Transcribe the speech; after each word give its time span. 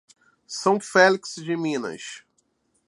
São 0.47 0.79
Félix 0.79 1.35
de 1.35 1.55
Minas 1.55 2.23